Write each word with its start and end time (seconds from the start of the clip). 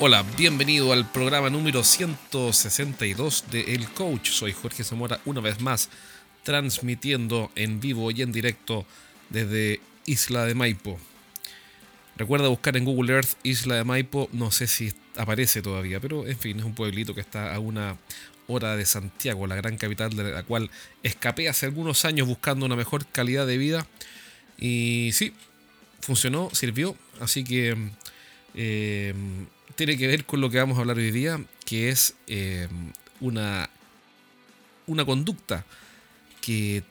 Hola, 0.00 0.24
bienvenido 0.36 0.92
al 0.92 1.10
programa 1.10 1.50
número 1.50 1.82
162 1.82 3.46
de 3.50 3.74
El 3.74 3.88
Coach. 3.88 4.30
Soy 4.30 4.52
Jorge 4.52 4.84
Zamora 4.84 5.20
una 5.24 5.40
vez 5.40 5.60
más, 5.60 5.90
transmitiendo 6.44 7.50
en 7.56 7.80
vivo 7.80 8.12
y 8.12 8.22
en 8.22 8.30
directo 8.30 8.86
desde 9.28 9.80
Isla 10.06 10.44
de 10.44 10.54
Maipo. 10.54 11.00
Recuerda 12.16 12.46
buscar 12.46 12.76
en 12.76 12.84
Google 12.84 13.14
Earth 13.14 13.30
Isla 13.42 13.74
de 13.74 13.82
Maipo, 13.82 14.28
no 14.30 14.52
sé 14.52 14.68
si 14.68 14.92
aparece 15.16 15.62
todavía, 15.62 15.98
pero 15.98 16.28
en 16.28 16.38
fin, 16.38 16.60
es 16.60 16.64
un 16.64 16.76
pueblito 16.76 17.12
que 17.12 17.20
está 17.20 17.52
a 17.52 17.58
una 17.58 17.96
hora 18.46 18.76
de 18.76 18.86
Santiago, 18.86 19.48
la 19.48 19.56
gran 19.56 19.78
capital 19.78 20.10
de 20.10 20.30
la 20.30 20.44
cual 20.44 20.70
escapé 21.02 21.48
hace 21.48 21.66
algunos 21.66 22.04
años 22.04 22.28
buscando 22.28 22.66
una 22.66 22.76
mejor 22.76 23.04
calidad 23.04 23.48
de 23.48 23.58
vida. 23.58 23.84
Y 24.58 25.10
sí, 25.12 25.34
funcionó, 26.00 26.50
sirvió, 26.52 26.94
así 27.18 27.42
que... 27.42 27.76
Eh, 28.54 29.12
tiene 29.78 29.96
que 29.96 30.08
ver 30.08 30.24
con 30.24 30.40
lo 30.40 30.50
que 30.50 30.58
vamos 30.58 30.76
a 30.76 30.80
hablar 30.80 30.96
hoy 30.96 31.12
día, 31.12 31.40
que 31.64 31.88
es 31.88 32.16
eh, 32.26 32.66
una, 33.20 33.70
una 34.88 35.04
conducta 35.04 35.64
que 36.40 36.82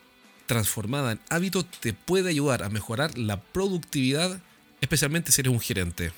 transformada 0.46 1.12
en 1.12 1.20
hábito 1.30 1.66
te 1.66 1.92
puede 1.92 2.30
ayudar 2.30 2.64
a 2.64 2.70
mejorar 2.70 3.18
la 3.18 3.42
productividad, 3.42 4.40
especialmente 4.80 5.34
si 5.34 5.42
eres 5.42 5.52
un 5.52 5.60
gerente. 5.60 6.14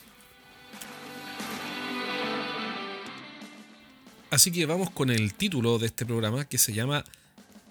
Así 4.29 4.51
que 4.51 4.67
vamos 4.67 4.91
con 4.91 5.09
el 5.09 5.33
título 5.33 5.79
de 5.79 5.87
este 5.87 6.05
programa 6.05 6.45
que 6.45 6.59
se 6.59 6.73
llama 6.73 7.03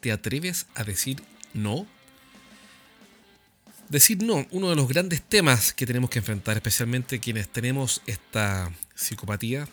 ¿Te 0.01 0.11
atreves 0.11 0.67
a 0.75 0.83
decir 0.83 1.23
no? 1.55 1.87
Decir 3.89 4.23
no, 4.23 4.47
uno 4.51 4.69
de 4.69 4.77
los 4.77 4.87
grandes 4.87 5.23
temas 5.23 5.73
que 5.73 5.87
tenemos 5.87 6.11
que 6.11 6.19
enfrentar, 6.19 6.57
especialmente 6.57 7.21
quienes 7.21 7.49
tenemos 7.49 8.03
esta 8.07 8.71
psicopatía 8.95 9.67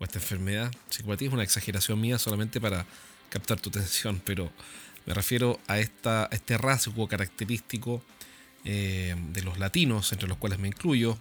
o 0.00 0.04
esta 0.04 0.18
enfermedad. 0.18 0.72
Psicopatía 0.90 1.28
es 1.28 1.34
una 1.34 1.44
exageración 1.44 2.00
mía 2.00 2.18
solamente 2.18 2.60
para 2.60 2.84
captar 3.28 3.60
tu 3.60 3.70
atención, 3.70 4.20
pero 4.24 4.50
me 5.06 5.14
refiero 5.14 5.60
a, 5.68 5.78
esta, 5.78 6.28
este 6.32 6.58
rasgo 6.58 7.06
característico 7.06 8.02
eh, 8.64 9.14
de 9.30 9.42
los 9.42 9.58
latinos, 9.60 10.10
entre 10.10 10.26
los 10.26 10.38
cuales 10.38 10.58
me 10.58 10.66
incluyo. 10.66 11.16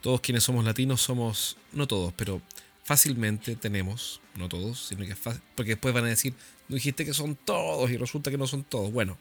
Todos 0.00 0.22
quienes 0.22 0.44
somos 0.44 0.64
latinos 0.64 1.02
somos, 1.02 1.58
no 1.72 1.86
todos, 1.86 2.14
pero 2.14 2.40
fácilmente 2.84 3.54
tenemos, 3.54 4.22
no 4.34 4.48
todos, 4.48 4.86
sino 4.86 5.04
que 5.04 5.14
fácil, 5.14 5.42
porque 5.54 5.72
después 5.72 5.92
van 5.92 6.04
a 6.04 6.08
decir, 6.08 6.32
no 6.68 6.76
dijiste 6.76 7.04
que 7.04 7.12
son 7.12 7.36
todos 7.36 7.90
y 7.90 7.98
resulta 7.98 8.30
que 8.30 8.38
no 8.38 8.46
son 8.46 8.64
todos. 8.64 8.90
Bueno, 8.92 9.18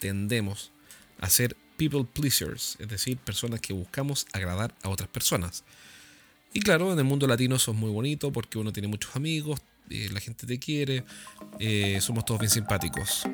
tendemos 0.00 0.70
a 1.18 1.30
ser 1.30 1.56
people 1.76 2.04
pleasers, 2.04 2.76
es 2.78 2.88
decir, 2.88 3.18
personas 3.18 3.60
que 3.60 3.72
buscamos 3.72 4.26
agradar 4.32 4.74
a 4.82 4.88
otras 4.88 5.08
personas. 5.08 5.64
Y 6.52 6.60
claro, 6.60 6.92
en 6.92 6.98
el 6.98 7.04
mundo 7.04 7.26
latino 7.26 7.56
eso 7.56 7.72
es 7.72 7.76
muy 7.76 7.90
bonito 7.90 8.32
porque 8.32 8.58
uno 8.58 8.72
tiene 8.72 8.88
muchos 8.88 9.16
amigos, 9.16 9.60
eh, 9.90 10.08
la 10.12 10.20
gente 10.20 10.46
te 10.46 10.58
quiere, 10.58 11.04
eh, 11.58 11.98
somos 12.00 12.24
todos 12.24 12.40
bien 12.40 12.50
simpáticos. 12.50 13.24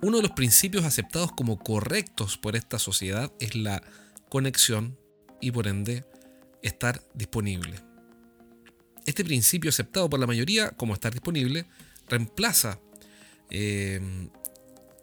Uno 0.00 0.16
de 0.16 0.22
los 0.22 0.32
principios 0.32 0.84
aceptados 0.84 1.30
como 1.32 1.58
correctos 1.58 2.36
por 2.36 2.56
esta 2.56 2.78
sociedad 2.78 3.32
es 3.38 3.54
la 3.54 3.82
conexión 4.28 4.98
y 5.40 5.52
por 5.52 5.68
ende 5.68 6.04
estar 6.62 7.02
disponible. 7.14 7.78
Este 9.06 9.24
principio 9.24 9.68
aceptado 9.68 10.08
por 10.08 10.18
la 10.18 10.26
mayoría 10.26 10.70
como 10.70 10.94
estar 10.94 11.12
disponible 11.12 11.66
reemplaza 12.08 12.80
eh, 13.50 14.00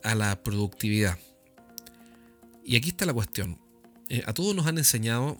a 0.04 0.16
la 0.16 0.42
productividad. 0.44 1.18
Y 2.64 2.76
aquí 2.76 2.90
está 2.90 3.06
la 3.06 3.14
cuestión. 3.14 3.60
Eh, 4.10 4.24
a 4.26 4.34
todos 4.34 4.56
nos 4.56 4.68
han 4.68 4.78
enseñado 4.78 5.38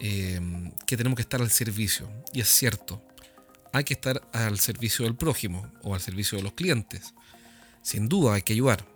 eh, 0.00 0.40
que 0.86 0.96
tenemos 0.96 1.16
que 1.16 1.22
estar 1.22 1.40
al 1.40 1.50
servicio. 1.50 2.10
Y 2.32 2.40
es 2.40 2.48
cierto. 2.48 3.02
Hay 3.72 3.84
que 3.84 3.94
estar 3.94 4.28
al 4.32 4.58
servicio 4.58 5.04
del 5.04 5.14
prójimo 5.14 5.70
o 5.82 5.94
al 5.94 6.00
servicio 6.00 6.38
de 6.38 6.44
los 6.44 6.52
clientes. 6.52 7.14
Sin 7.82 8.08
duda 8.08 8.34
hay 8.34 8.42
que 8.42 8.52
ayudar. 8.52 8.86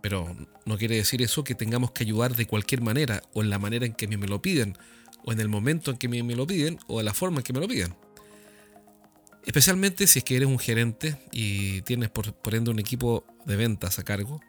Pero 0.00 0.36
no 0.64 0.78
quiere 0.78 0.96
decir 0.96 1.22
eso 1.22 1.44
que 1.44 1.54
tengamos 1.54 1.90
que 1.92 2.04
ayudar 2.04 2.36
de 2.36 2.46
cualquier 2.46 2.82
manera 2.82 3.22
o 3.32 3.42
en 3.42 3.50
la 3.50 3.58
manera 3.58 3.86
en 3.86 3.94
que 3.94 4.06
me 4.06 4.28
lo 4.28 4.40
piden 4.40 4.76
o 5.24 5.32
en 5.32 5.40
el 5.40 5.48
momento 5.48 5.90
en 5.90 5.96
que 5.96 6.08
me 6.08 6.36
lo 6.36 6.46
piden 6.46 6.78
o 6.86 6.98
de 6.98 7.04
la 7.04 7.14
forma 7.14 7.38
en 7.38 7.42
que 7.42 7.52
me 7.52 7.60
lo 7.60 7.68
piden. 7.68 7.94
Especialmente 9.48 10.06
si 10.06 10.18
es 10.18 10.24
que 10.26 10.36
eres 10.36 10.46
un 10.46 10.58
gerente 10.58 11.16
y 11.32 11.80
tienes 11.82 12.10
por, 12.10 12.54
ende 12.54 12.70
un 12.70 12.78
equipo 12.78 13.24
de 13.48 13.56
ventas 13.56 13.98
a 13.98 14.04
cargo. 14.04 14.40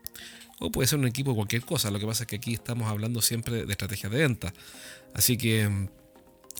O 0.59 0.71
puede 0.71 0.87
ser 0.87 0.99
un 0.99 1.07
equipo 1.07 1.31
de 1.31 1.37
cualquier 1.37 1.63
cosa. 1.63 1.89
Lo 1.89 1.99
que 1.99 2.05
pasa 2.05 2.23
es 2.23 2.27
que 2.27 2.35
aquí 2.35 2.53
estamos 2.53 2.89
hablando 2.89 3.21
siempre 3.21 3.65
de 3.65 3.71
estrategias 3.71 4.11
de 4.11 4.19
venta. 4.19 4.53
Así 5.13 5.37
que 5.37 5.67
mm, 5.67 5.89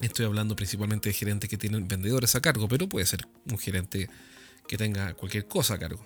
estoy 0.02 0.26
hablando 0.26 0.56
principalmente 0.56 1.10
de 1.10 1.14
gerentes 1.14 1.50
que 1.50 1.58
tienen 1.58 1.88
vendedores 1.88 2.34
a 2.36 2.42
cargo, 2.42 2.68
pero 2.68 2.88
puede 2.88 3.06
ser 3.06 3.28
un 3.52 3.60
gerente 3.60 4.10
que 4.68 4.78
tenga 4.78 5.14
cualquier 5.14 5.48
cosa 5.48 5.76
a 5.76 5.80
cargo. 5.80 6.04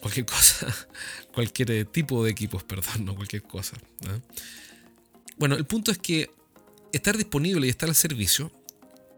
Cualquier 0.00 0.26
cosa, 0.34 0.74
cualquier 1.34 1.84
tipo 1.86 2.24
de 2.24 2.30
equipos, 2.30 2.64
perdón, 2.64 3.04
no 3.04 3.14
cualquier 3.14 3.42
cosa. 3.42 3.76
Bueno, 5.36 5.56
el 5.56 5.66
punto 5.66 5.90
es 5.90 5.98
que 5.98 6.30
estar 6.92 7.18
disponible 7.18 7.66
y 7.66 7.70
estar 7.70 7.90
al 7.90 7.94
servicio 7.94 8.50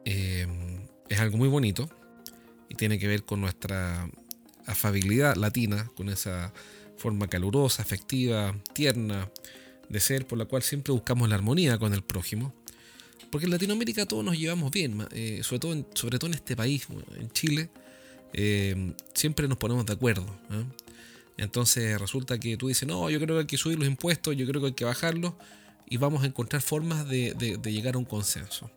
eh, 0.04 0.46
es 1.08 1.20
algo 1.20 1.36
muy 1.36 1.48
bonito 1.48 1.88
y 2.68 2.74
tiene 2.74 2.98
que 2.98 3.06
ver 3.06 3.24
con 3.24 3.40
nuestra 3.40 4.10
afabilidad 4.68 5.36
latina, 5.36 5.90
con 5.96 6.08
esa 6.08 6.52
forma 6.96 7.28
calurosa, 7.28 7.82
afectiva, 7.82 8.54
tierna 8.72 9.30
de 9.88 10.00
ser, 10.00 10.26
por 10.26 10.38
la 10.38 10.44
cual 10.44 10.62
siempre 10.62 10.92
buscamos 10.92 11.28
la 11.28 11.34
armonía 11.34 11.78
con 11.78 11.94
el 11.94 12.02
prójimo. 12.02 12.54
Porque 13.30 13.46
en 13.46 13.50
Latinoamérica 13.50 14.06
todos 14.06 14.24
nos 14.24 14.38
llevamos 14.38 14.70
bien, 14.70 15.06
eh, 15.12 15.40
sobre, 15.42 15.58
todo 15.58 15.72
en, 15.72 15.86
sobre 15.94 16.18
todo 16.18 16.28
en 16.28 16.34
este 16.34 16.56
país, 16.56 16.86
en 17.16 17.30
Chile, 17.30 17.68
eh, 18.32 18.94
siempre 19.14 19.48
nos 19.48 19.58
ponemos 19.58 19.84
de 19.86 19.92
acuerdo. 19.92 20.24
¿eh? 20.50 20.64
Entonces 21.36 22.00
resulta 22.00 22.38
que 22.38 22.56
tú 22.56 22.68
dices, 22.68 22.88
no, 22.88 23.10
yo 23.10 23.18
creo 23.20 23.36
que 23.36 23.40
hay 23.40 23.46
que 23.46 23.58
subir 23.58 23.78
los 23.78 23.86
impuestos, 23.86 24.36
yo 24.36 24.46
creo 24.46 24.60
que 24.60 24.68
hay 24.68 24.74
que 24.74 24.84
bajarlos, 24.84 25.34
y 25.90 25.96
vamos 25.96 26.22
a 26.22 26.26
encontrar 26.26 26.60
formas 26.60 27.08
de 27.08 27.58
llegar 27.64 27.94
a 27.94 27.98
un 27.98 28.04
consenso. 28.04 28.70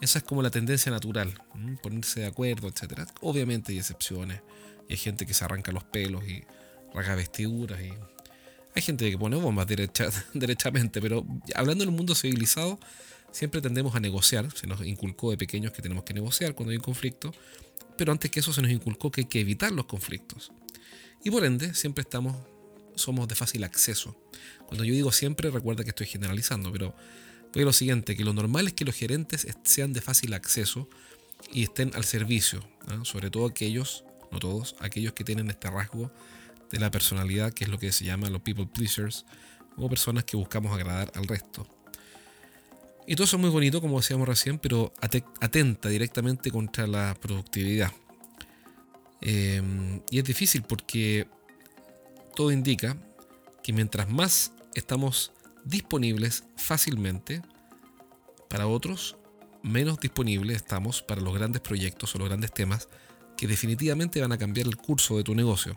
Esa 0.00 0.18
es 0.18 0.24
como 0.24 0.42
la 0.42 0.50
tendencia 0.50 0.90
natural, 0.90 1.34
ponerse 1.82 2.20
de 2.20 2.26
acuerdo, 2.26 2.68
etc. 2.68 3.06
Obviamente 3.20 3.72
hay 3.72 3.78
excepciones. 3.78 4.40
Y 4.90 4.94
hay 4.94 4.98
gente 4.98 5.24
que 5.24 5.34
se 5.34 5.44
arranca 5.44 5.70
los 5.70 5.84
pelos 5.84 6.26
y 6.26 6.42
rasga 6.92 7.14
vestiduras. 7.14 7.80
Y 7.80 7.92
hay 8.74 8.82
gente 8.82 9.08
que 9.08 9.16
pone 9.16 9.36
bombas 9.36 9.68
derecha, 9.68 10.08
derechamente. 10.34 11.00
Pero 11.00 11.24
hablando 11.54 11.84
un 11.84 11.94
mundo 11.94 12.16
civilizado, 12.16 12.80
siempre 13.30 13.60
tendemos 13.60 13.94
a 13.94 14.00
negociar. 14.00 14.50
Se 14.52 14.66
nos 14.66 14.84
inculcó 14.84 15.30
de 15.30 15.36
pequeños 15.36 15.70
que 15.70 15.80
tenemos 15.80 16.02
que 16.02 16.12
negociar 16.12 16.56
cuando 16.56 16.72
hay 16.72 16.78
un 16.78 16.82
conflicto. 16.82 17.32
Pero 17.96 18.10
antes 18.10 18.32
que 18.32 18.40
eso 18.40 18.52
se 18.52 18.62
nos 18.62 18.72
inculcó 18.72 19.12
que 19.12 19.20
hay 19.20 19.26
que 19.28 19.38
evitar 19.38 19.70
los 19.70 19.86
conflictos. 19.86 20.50
Y 21.22 21.30
por 21.30 21.44
ende, 21.44 21.72
siempre 21.72 22.02
estamos, 22.02 22.36
somos 22.96 23.28
de 23.28 23.36
fácil 23.36 23.62
acceso. 23.62 24.16
Cuando 24.66 24.82
yo 24.82 24.92
digo 24.92 25.12
siempre, 25.12 25.52
recuerda 25.52 25.84
que 25.84 25.90
estoy 25.90 26.08
generalizando, 26.08 26.72
pero 26.72 26.96
pero 27.52 27.66
lo 27.66 27.72
siguiente, 27.72 28.16
que 28.16 28.24
lo 28.24 28.32
normal 28.32 28.68
es 28.68 28.74
que 28.74 28.84
los 28.84 28.94
gerentes 28.94 29.46
sean 29.64 29.92
de 29.92 30.00
fácil 30.00 30.34
acceso 30.34 30.88
y 31.52 31.64
estén 31.64 31.90
al 31.94 32.04
servicio, 32.04 32.62
sobre 33.02 33.30
todo 33.30 33.46
aquellos, 33.46 34.04
no 34.30 34.38
todos, 34.38 34.76
aquellos 34.80 35.12
que 35.12 35.24
tienen 35.24 35.50
este 35.50 35.70
rasgo 35.70 36.10
de 36.70 36.78
la 36.78 36.90
personalidad, 36.90 37.52
que 37.52 37.64
es 37.64 37.70
lo 37.70 37.78
que 37.78 37.92
se 37.92 38.04
llama 38.04 38.30
los 38.30 38.42
people 38.42 38.66
pleasers, 38.66 39.26
o 39.76 39.88
personas 39.88 40.24
que 40.24 40.36
buscamos 40.36 40.72
agradar 40.72 41.10
al 41.14 41.26
resto. 41.26 41.66
Y 43.06 43.16
todo 43.16 43.24
eso 43.24 43.36
es 43.36 43.40
muy 43.40 43.50
bonito, 43.50 43.80
como 43.80 43.98
decíamos 43.98 44.28
recién, 44.28 44.58
pero 44.58 44.92
atenta 45.00 45.88
directamente 45.88 46.50
contra 46.50 46.86
la 46.86 47.16
productividad. 47.20 47.90
Em, 49.20 50.00
y 50.10 50.18
es 50.18 50.24
difícil 50.24 50.62
porque 50.62 51.26
todo 52.34 52.52
indica 52.52 52.96
que 53.62 53.72
mientras 53.72 54.08
más 54.08 54.52
estamos 54.74 55.32
disponibles 55.64 56.44
fácilmente 56.56 57.42
para 58.48 58.66
otros, 58.66 59.16
menos 59.62 60.00
disponibles 60.00 60.56
estamos 60.56 61.02
para 61.02 61.20
los 61.20 61.34
grandes 61.34 61.60
proyectos 61.60 62.14
o 62.14 62.18
los 62.18 62.28
grandes 62.28 62.52
temas 62.52 62.88
que 63.40 63.46
definitivamente 63.46 64.20
van 64.20 64.32
a 64.32 64.36
cambiar 64.36 64.66
el 64.66 64.76
curso 64.76 65.16
de 65.16 65.24
tu 65.24 65.34
negocio. 65.34 65.74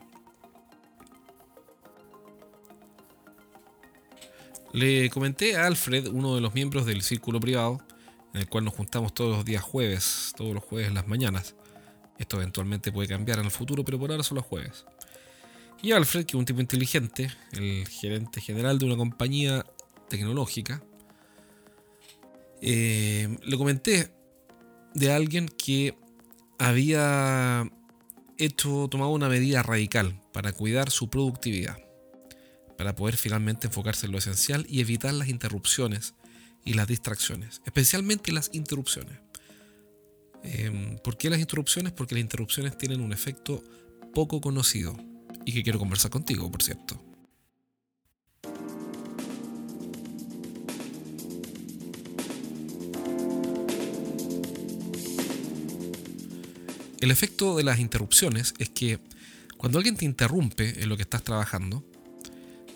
Le 4.73 5.09
comenté 5.09 5.55
a 5.55 5.67
Alfred, 5.67 6.07
uno 6.07 6.35
de 6.35 6.41
los 6.41 6.53
miembros 6.53 6.85
del 6.85 7.01
círculo 7.03 7.39
privado, 7.39 7.79
en 8.33 8.41
el 8.41 8.49
cual 8.49 8.65
nos 8.65 8.73
juntamos 8.73 9.13
todos 9.13 9.37
los 9.37 9.45
días 9.45 9.63
jueves, 9.63 10.33
todos 10.35 10.53
los 10.53 10.61
jueves 10.61 10.89
en 10.89 10.95
las 10.95 11.07
mañanas. 11.07 11.55
Esto 12.19 12.35
eventualmente 12.35 12.91
puede 12.91 13.07
cambiar 13.07 13.39
en 13.39 13.45
el 13.45 13.51
futuro, 13.51 13.85
pero 13.85 13.97
por 13.97 14.11
ahora 14.11 14.23
son 14.23 14.35
los 14.35 14.45
jueves. 14.45 14.83
Y 15.81 15.93
Alfred, 15.93 16.25
que 16.25 16.31
es 16.31 16.39
un 16.39 16.43
tipo 16.43 16.59
inteligente, 16.59 17.31
el 17.53 17.87
gerente 17.87 18.41
general 18.41 18.77
de 18.77 18.87
una 18.87 18.97
compañía 18.97 19.65
tecnológica, 20.09 20.83
eh, 22.61 23.37
le 23.41 23.57
comenté 23.57 24.11
de 24.95 25.13
alguien 25.13 25.47
que 25.47 26.02
había 26.59 27.69
hecho, 28.37 28.87
tomado 28.89 29.11
una 29.11 29.29
medida 29.29 29.63
radical 29.63 30.19
para 30.31 30.51
cuidar 30.51 30.89
su 30.89 31.09
productividad, 31.09 31.77
para 32.77 32.95
poder 32.95 33.17
finalmente 33.17 33.67
enfocarse 33.67 34.05
en 34.05 34.11
lo 34.11 34.17
esencial 34.17 34.65
y 34.69 34.81
evitar 34.81 35.13
las 35.13 35.29
interrupciones 35.29 36.15
y 36.65 36.73
las 36.73 36.87
distracciones, 36.87 37.61
especialmente 37.65 38.31
las 38.31 38.49
interrupciones. 38.53 39.19
Em, 40.43 40.97
¿Por 40.97 41.17
qué 41.17 41.29
las 41.29 41.39
interrupciones? 41.39 41.93
Porque 41.93 42.15
las 42.15 42.21
interrupciones 42.21 42.77
tienen 42.77 43.01
un 43.01 43.13
efecto 43.13 43.63
poco 44.13 44.41
conocido 44.41 44.97
y 45.45 45.53
que 45.53 45.63
quiero 45.63 45.79
conversar 45.79 46.11
contigo, 46.11 46.51
por 46.51 46.61
cierto. 46.61 47.12
El 57.03 57.11
efecto 57.11 57.57
de 57.57 57.63
las 57.63 57.79
interrupciones 57.79 58.53
es 58.59 58.69
que 58.69 58.97
cuando 59.57 59.77
alguien 59.77 59.97
te 59.97 60.05
interrumpe 60.05 60.81
en 60.81 60.87
lo 60.87 60.95
que 60.95 61.01
estás 61.01 61.21
trabajando 61.21 61.83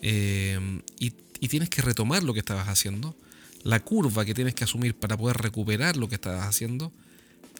em, 0.02 0.82
y, 1.00 1.14
y 1.40 1.48
tienes 1.48 1.70
que 1.70 1.80
retomar 1.80 2.22
lo 2.22 2.34
que 2.34 2.40
estabas 2.40 2.68
haciendo, 2.68 3.16
la 3.62 3.80
curva 3.80 4.26
que 4.26 4.34
tienes 4.34 4.54
que 4.54 4.64
asumir 4.64 4.94
para 4.94 5.16
poder 5.16 5.38
recuperar 5.38 5.96
lo 5.96 6.10
que 6.10 6.16
estabas 6.16 6.46
haciendo 6.46 6.92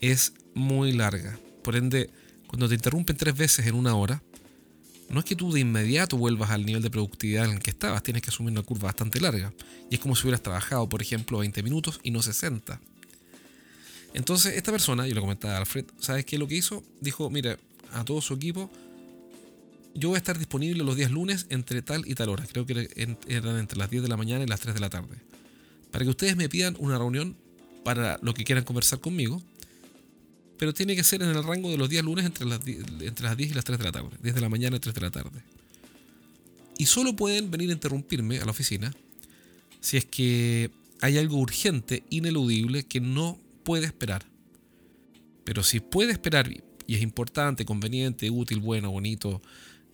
es 0.03 0.35
muy 0.53 0.93
larga. 0.93 1.39
Por 1.63 1.75
ende, 1.75 2.11
cuando 2.49 2.69
te 2.69 2.75
interrumpen 2.75 3.17
tres 3.17 3.35
veces 3.35 3.67
en 3.67 3.75
una 3.75 3.95
hora, 3.95 4.23
no 5.09 5.21
es 5.21 5.25
que 5.25 5.37
tú 5.37 5.51
de 5.51 5.61
inmediato 5.61 6.19
vuelvas 6.19 6.51
al 6.51 6.67
nivel 6.67 6.83
de 6.83 6.91
productividad 6.91 7.47
en 7.47 7.53
el 7.53 7.61
que 7.61 7.71
estabas, 7.71 8.03
tienes 8.03 8.23
que 8.23 8.29
asumir 8.29 8.53
una 8.53 8.63
curva 8.63 8.89
bastante 8.89 9.23
larga. 9.23 9.55
Y 9.91 9.95
es 9.95 10.01
como 10.03 10.15
si 10.15 10.25
hubieras 10.25 10.43
trabajado, 10.43 10.87
por 10.87 11.01
ejemplo, 11.01 11.39
20 11.39 11.63
minutos 11.63 11.99
y 12.03 12.11
no 12.11 12.21
60. 12.21 12.79
Entonces, 14.15 14.55
esta 14.57 14.73
persona, 14.73 15.07
yo 15.07 15.15
le 15.15 15.21
comentaba 15.21 15.55
a 15.55 15.59
Alfred, 15.59 15.85
¿sabes 15.99 16.25
qué? 16.25 16.39
Lo 16.39 16.49
que 16.49 16.57
hizo, 16.57 16.83
dijo, 17.01 17.31
mira, 17.31 17.59
a 17.93 18.05
todo 18.05 18.21
su 18.21 18.35
equipo, 18.35 18.71
yo 19.95 20.09
voy 20.09 20.17
a 20.17 20.19
estar 20.19 20.39
disponible 20.39 20.83
los 20.85 20.97
días 20.97 21.11
lunes 21.11 21.47
entre 21.51 21.83
tal 21.83 22.07
y 22.07 22.15
tal 22.15 22.29
hora. 22.29 22.47
Creo 22.51 22.67
que 22.67 22.89
eran 23.27 23.59
entre 23.59 23.79
las 23.79 23.91
10 23.91 24.03
de 24.03 24.09
la 24.09 24.17
mañana 24.17 24.45
y 24.45 24.47
las 24.47 24.61
3 24.61 24.75
de 24.75 24.81
la 24.81 24.91
tarde. 24.91 25.17
Para 25.91 26.05
que 26.05 26.11
ustedes 26.11 26.37
me 26.37 26.49
pidan 26.49 26.77
una 26.79 26.99
reunión 26.99 27.37
para 27.85 28.19
lo 28.23 28.35
que 28.35 28.45
quieran 28.45 28.65
conversar 28.65 29.01
conmigo 29.01 29.43
pero 30.59 30.75
tiene 30.75 30.97
que 30.97 31.05
ser 31.05 31.23
en 31.23 31.31
el 31.31 31.43
rango 31.45 31.71
de 31.71 31.79
los 31.79 31.89
días 31.89 32.05
lunes 32.05 32.27
entre 32.27 32.45
las, 32.45 32.61
entre 32.67 33.25
las 33.25 33.37
10 33.37 33.51
y 33.51 33.55
las 33.55 33.65
3 33.65 33.79
de 33.79 33.85
la 33.85 33.93
tarde, 33.93 34.11
10 34.23 34.35
de 34.35 34.41
la 34.41 34.49
mañana 34.49 34.77
y 34.77 34.81
3 34.81 34.95
de 34.95 35.01
la 35.01 35.11
tarde. 35.11 35.41
Y 36.77 36.87
solo 36.87 37.15
pueden 37.15 37.51
venir 37.51 37.71
a 37.71 37.73
interrumpirme 37.73 38.41
a 38.41 38.45
la 38.45 38.51
oficina 38.51 38.93
si 39.81 39.97
es 39.97 40.05
que 40.05 40.71
hay 41.01 41.17
algo 41.17 41.39
urgente, 41.39 42.03
ineludible, 42.11 42.83
que 42.83 43.01
no 43.01 43.39
puede 43.69 43.85
esperar. 43.85 44.25
Pero 45.45 45.63
si 45.63 45.81
puede 45.81 46.13
esperar 46.13 46.51
y 46.51 46.95
es 46.95 47.03
importante, 47.03 47.67
conveniente, 47.67 48.31
útil, 48.31 48.61
bueno, 48.61 48.91
bonito, 48.91 49.43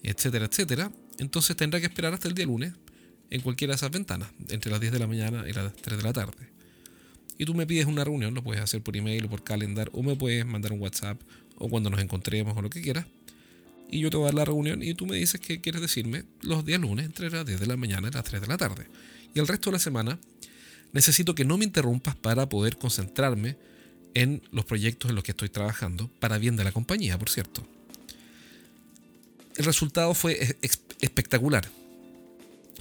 etcétera, 0.05 0.45
etcétera, 0.47 0.93
entonces 1.19 1.57
tendrá 1.57 1.81
que 1.81 1.87
esperar 1.87 2.15
hasta 2.15 2.29
el 2.29 2.35
día 2.35 2.47
lunes 2.47 2.73
en 3.31 3.41
cualquiera 3.41 3.73
de 3.73 3.77
esas 3.77 3.91
ventanas, 3.91 4.29
entre 4.49 4.71
las 4.71 4.81
10 4.81 4.93
de 4.93 4.99
la 5.01 5.09
mañana 5.09 5.45
y 5.49 5.53
las 5.53 5.75
3 5.75 5.97
de 5.97 6.05
la 6.05 6.13
tarde 6.13 6.55
y 7.39 7.45
tú 7.45 7.55
me 7.55 7.67
pides 7.67 7.87
una 7.87 8.05
reunión, 8.05 8.35
lo 8.35 8.43
puedes 8.43 8.63
hacer 8.63 8.83
por 8.83 8.97
email 8.97 9.25
o 9.25 9.29
por 9.29 9.43
calendar, 9.43 9.91
o 9.93 10.03
me 10.03 10.15
puedes 10.15 10.47
mandar 10.47 10.73
un 10.73 10.81
WhatsApp, 10.81 11.21
o 11.57 11.69
cuando 11.69 11.91
nos 11.91 12.01
encontremos, 12.01 12.57
o 12.57 12.63
lo 12.63 12.71
que 12.71 12.81
quieras. 12.81 13.07
Y 13.91 14.01
yo 14.01 14.11
te 14.11 14.17
voy 14.17 14.25
a 14.25 14.27
dar 14.27 14.35
la 14.35 14.45
reunión 14.45 14.83
y 14.83 14.95
tú 14.95 15.07
me 15.07 15.17
dices 15.17 15.41
qué 15.41 15.61
quieres 15.61 15.81
decirme 15.81 16.25
los 16.43 16.65
días 16.65 16.81
lunes 16.81 17.07
entre 17.07 17.31
las 17.31 17.45
10 17.45 17.61
de 17.61 17.67
la 17.67 17.77
mañana 17.77 18.09
y 18.09 18.11
las 18.11 18.25
3 18.25 18.41
de 18.41 18.47
la 18.47 18.57
tarde. 18.57 18.87
Y 19.35 19.41
el 19.41 19.49
resto 19.49 19.71
de 19.71 19.75
la 19.75 19.79
semana 19.79 20.19
necesito 20.95 21.35
que 21.35 21.45
no 21.45 21.59
me 21.59 21.65
interrumpas 21.65 22.17
para 22.17 22.49
poder 22.49 22.79
concentrarme 22.79 23.57
en 24.15 24.43
los 24.53 24.65
proyectos 24.65 25.11
en 25.11 25.17
los 25.17 25.25
que 25.25 25.33
estoy 25.33 25.49
trabajando, 25.49 26.09
para 26.21 26.39
bien 26.39 26.57
de 26.57 26.65
la 26.65 26.73
compañía, 26.73 27.19
por 27.19 27.29
cierto. 27.29 27.67
El 29.57 29.65
resultado 29.65 30.15
fue 30.15 30.57
espectacular. 31.01 31.69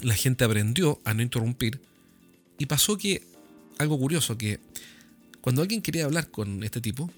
La 0.04 0.14
gente 0.14 0.44
aprendió 0.44 1.02
a 1.04 1.14
no 1.14 1.24
interrumpir 1.24 1.82
y 2.58 2.68
pasó 2.68 2.98
que 2.98 3.24
algo 3.80 3.98
curioso 3.98 4.38
que 4.38 4.60
cuando 5.42 5.62
alguien 5.62 5.82
quería 5.82 6.06
hablar 6.06 6.30
con 6.30 6.64
este 6.64 6.82
tipo, 6.82 7.12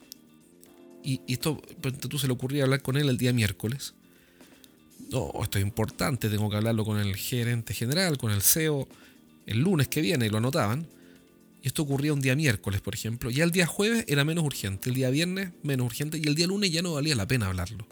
y, 1.04 1.22
esto 1.28 1.62
tú 2.10 2.18
se 2.18 2.28
le 2.28 2.34
ocurría 2.34 2.64
hablar 2.64 2.82
con 2.82 2.98
él 2.98 3.10
el 3.10 3.18
día 3.18 3.34
miércoles, 3.34 3.94
no, 5.12 5.32
esto 5.44 5.60
es 5.60 5.64
importante, 5.64 6.30
tengo 6.30 6.50
que 6.50 6.56
hablarlo 6.56 6.86
con 6.86 7.00
el 7.00 7.16
gerente 7.16 7.74
general, 7.74 8.18
con 8.18 8.32
el 8.32 8.42
CEO, 8.42 8.88
el 9.46 9.60
lunes 9.60 9.88
que 9.88 10.02
viene, 10.02 10.26
y 10.26 10.30
lo 10.30 10.38
anotaban. 10.38 10.88
Y 11.62 11.68
esto 11.68 11.84
ocurría 11.84 12.14
un 12.14 12.22
día 12.22 12.36
miércoles, 12.36 12.82
por 12.82 12.94
ejemplo. 12.94 13.30
Ya 13.30 13.44
el 13.44 13.52
día 13.52 13.66
jueves 13.66 14.06
era 14.08 14.24
menos 14.24 14.44
urgente, 14.44 14.90
el 14.90 14.96
día 14.96 15.10
viernes 15.10 15.52
menos 15.64 15.86
urgente, 15.86 16.20
y 16.24 16.28
el 16.28 16.36
día 16.36 16.48
lunes 16.48 16.72
ya 16.72 16.82
no 16.82 16.94
valía 16.94 17.16
la 17.16 17.28
pena 17.28 17.48
hablarlo. 17.48 17.88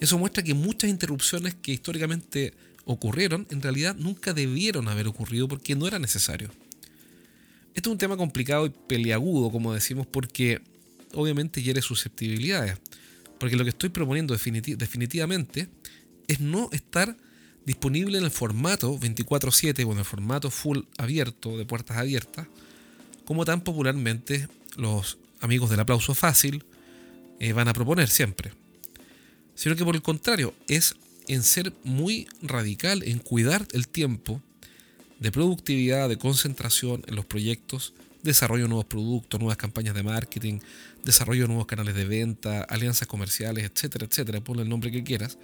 Eso 0.00 0.18
muestra 0.18 0.42
que 0.42 0.54
muchas 0.54 0.90
interrupciones 0.90 1.54
que 1.54 1.72
históricamente 1.72 2.52
ocurrieron, 2.84 3.46
en 3.50 3.62
realidad 3.62 3.96
nunca 3.96 4.34
debieron 4.34 4.88
haber 4.88 5.06
ocurrido 5.06 5.48
porque 5.48 5.74
no 5.76 5.86
era 5.86 5.98
necesario. 5.98 6.50
Esto 7.74 7.90
es 7.90 7.92
un 7.92 7.98
tema 7.98 8.16
complicado 8.16 8.66
y 8.66 8.70
peliagudo, 8.70 9.50
como 9.50 9.72
decimos, 9.72 10.06
porque 10.06 10.60
obviamente 11.14 11.62
hiere 11.62 11.80
susceptibilidades. 11.80 12.78
Porque 13.38 13.56
lo 13.56 13.64
que 13.64 13.70
estoy 13.70 13.88
proponiendo 13.88 14.34
definitivamente 14.34 15.68
es 16.28 16.40
no 16.40 16.68
estar 16.72 17.16
disponible 17.66 18.18
en 18.18 18.24
el 18.24 18.30
formato 18.30 18.98
24/7 18.98 19.84
o 19.84 19.92
en 19.92 19.98
el 19.98 20.04
formato 20.04 20.50
full 20.50 20.80
abierto, 20.98 21.56
de 21.56 21.64
puertas 21.64 21.96
abiertas, 21.96 22.46
como 23.24 23.44
tan 23.44 23.62
popularmente 23.62 24.48
los 24.76 25.18
amigos 25.40 25.70
del 25.70 25.80
aplauso 25.80 26.14
fácil 26.14 26.64
eh, 27.40 27.52
van 27.52 27.68
a 27.68 27.72
proponer 27.72 28.08
siempre. 28.08 28.52
Sino 29.54 29.76
que 29.76 29.84
por 29.84 29.94
el 29.94 30.02
contrario, 30.02 30.54
es 30.68 30.96
en 31.28 31.42
ser 31.42 31.72
muy 31.84 32.26
radical, 32.42 33.02
en 33.02 33.18
cuidar 33.18 33.66
el 33.72 33.88
tiempo 33.88 34.42
de 35.20 35.32
productividad, 35.32 36.08
de 36.08 36.18
concentración 36.18 37.02
en 37.06 37.16
los 37.16 37.24
proyectos, 37.24 37.94
desarrollo 38.22 38.64
de 38.64 38.68
nuevos 38.68 38.86
productos, 38.86 39.40
nuevas 39.40 39.56
campañas 39.56 39.94
de 39.94 40.02
marketing, 40.02 40.60
desarrollo 41.04 41.42
de 41.42 41.48
nuevos 41.48 41.66
canales 41.66 41.94
de 41.94 42.04
venta, 42.04 42.62
alianzas 42.62 43.06
comerciales, 43.06 43.64
etcétera, 43.64 44.06
etcétera, 44.06 44.40
ponle 44.42 44.62
el 44.62 44.68
nombre 44.68 44.90
que 44.90 45.04
quieras. 45.04 45.38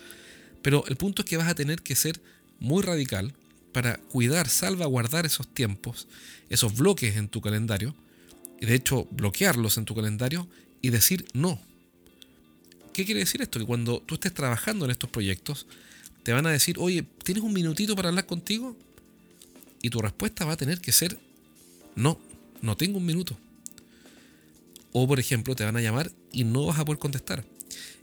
Pero 0.63 0.85
el 0.89 0.97
punto 0.97 1.23
es 1.23 1.29
que 1.29 1.37
vas 1.37 1.49
a 1.49 1.55
tener 1.55 1.83
que 1.83 1.95
ser 1.95 2.21
muy 2.59 2.83
radical 2.83 3.35
para 3.73 3.99
cuidar, 3.99 4.49
salvaguardar 4.49 5.27
esos 5.27 5.49
tiempos, 5.49 6.09
esos 6.49 6.75
bloques 6.75 7.17
en 7.17 7.29
tu 7.29 7.41
calendario, 7.41 7.95
y 8.61 8.67
de 8.67 8.75
hecho 8.75 9.07
bloquearlos 9.11 9.79
en 9.79 9.85
tu 9.85 9.95
calendario 9.95 10.47
y 10.83 10.91
decir 10.91 11.25
no. 11.33 11.61
¿Qué 12.93 13.05
quiere 13.05 13.21
decir 13.21 13.41
esto? 13.41 13.59
Que 13.59 13.65
cuando 13.65 14.01
tú 14.01 14.15
estés 14.15 14.35
trabajando 14.35 14.85
en 14.85 14.91
estos 14.91 15.09
proyectos, 15.09 15.67
te 16.23 16.33
van 16.33 16.47
a 16.47 16.51
decir, 16.51 16.77
oye, 16.79 17.05
¿tienes 17.25 17.43
un 17.43 17.53
minutito 17.53 17.97
para 17.97 18.09
hablar 18.09 18.27
contigo? 18.27 18.77
Y 19.81 19.91
tu 19.91 20.03
respuesta 20.03 20.45
va 20.45 20.53
a 20.53 20.57
tener 20.57 20.81
que 20.81 20.93
ser 20.93 21.19
no, 21.95 22.19
no 22.61 22.77
tengo 22.77 22.99
un 22.99 23.07
minuto. 23.07 23.39
O 24.93 25.07
por 25.07 25.21
ejemplo, 25.21 25.55
te 25.55 25.65
van 25.65 25.77
a 25.77 25.81
llamar 25.81 26.11
y 26.33 26.45
no 26.45 26.67
vas 26.67 26.79
a 26.79 26.85
poder 26.85 26.99
contestar. 26.99 27.45